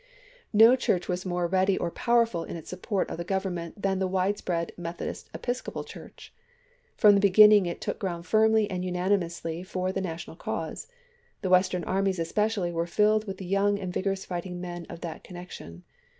[0.51, 4.07] No church was more ready or powerful in its support of the Grovernment than the
[4.07, 6.33] widespread Methodist Episcopal Church.
[6.97, 10.87] From the beginning it took ground firmly and unanimously for the national cause;
[11.43, 15.23] the Western armies especially were filled with the young and vigorous fighting men of that
[15.23, 15.83] connection.